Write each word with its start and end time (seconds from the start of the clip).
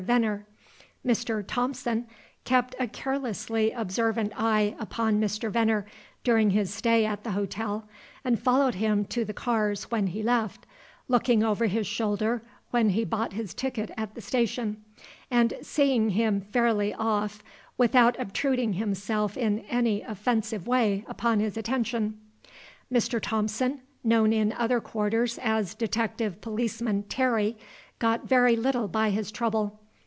Venner." 0.01 0.47
Mr. 1.05 1.43
"Thompson" 1.45 2.07
kept 2.43 2.73
a 2.79 2.87
carelessly 2.87 3.69
observant 3.69 4.33
eye 4.35 4.75
upon 4.79 5.21
Mr. 5.21 5.51
Venner 5.51 5.85
during 6.23 6.49
his 6.49 6.73
stay 6.73 7.05
at 7.05 7.23
the 7.23 7.33
hotel, 7.33 7.87
and 8.25 8.39
followed 8.39 8.73
him 8.73 9.05
to 9.05 9.23
the 9.23 9.31
cars 9.31 9.91
when 9.91 10.07
he 10.07 10.23
left, 10.23 10.65
looking 11.07 11.43
over 11.43 11.67
his 11.67 11.85
shoulder 11.85 12.41
when 12.71 12.89
he 12.89 13.05
bought 13.05 13.33
his 13.33 13.53
ticket 13.53 13.91
at 13.95 14.15
the 14.15 14.21
station, 14.21 14.83
and 15.29 15.53
seeing 15.61 16.09
him 16.09 16.41
fairly 16.41 16.95
off 16.95 17.43
without 17.77 18.17
obtruding 18.19 18.73
himself 18.73 19.37
in 19.37 19.59
any 19.69 20.01
offensive 20.01 20.65
way 20.65 21.05
upon 21.07 21.39
his 21.39 21.55
attention. 21.57 22.19
Mr. 22.91 23.21
Thompson, 23.21 23.81
known 24.03 24.33
in 24.33 24.51
other 24.53 24.79
quarters 24.81 25.37
as 25.43 25.75
Detective 25.75 26.41
Policeman 26.41 27.03
Terry, 27.03 27.55
got 27.99 28.27
very 28.27 28.55
little 28.55 28.87
by 28.87 29.11
his 29.11 29.31
trouble. 29.31 29.77